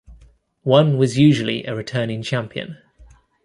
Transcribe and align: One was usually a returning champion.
One 0.63 0.97
was 0.97 1.19
usually 1.19 1.63
a 1.67 1.75
returning 1.75 2.23
champion. 2.23 2.79